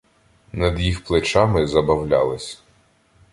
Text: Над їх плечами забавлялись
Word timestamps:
Над 0.53 0.79
їх 0.79 1.03
плечами 1.03 1.67
забавлялись 1.67 2.63